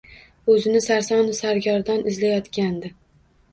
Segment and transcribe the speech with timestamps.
[0.53, 2.93] O’zini sarsonu sargardon izlayotgandi.